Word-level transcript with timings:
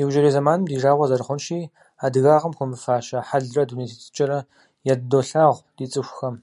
Иужьрей 0.00 0.32
зэманым, 0.34 0.66
ди 0.68 0.76
жагъуэ 0.82 1.06
зэрыхъущи, 1.10 1.70
адыгагъэм 2.04 2.52
хуэмыфащэ 2.56 3.18
хьэлрэ 3.28 3.62
дуней 3.68 3.88
тетыкӀэрэ 3.90 4.38
ядыдолъагъу 4.92 5.64
ди 5.76 5.86
цӏыхухэм. 5.92 6.34